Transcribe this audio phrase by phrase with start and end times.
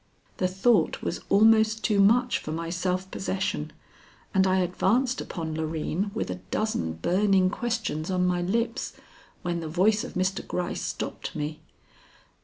[0.37, 3.71] The thought was almost too much for my self possession,
[4.33, 8.93] and I advanced upon Loreen with a dozen burning questions on my lips
[9.43, 10.41] when the voice of Mr.
[10.47, 11.59] Gryce stopped me.